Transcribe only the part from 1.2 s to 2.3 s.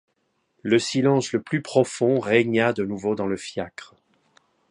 le plus profond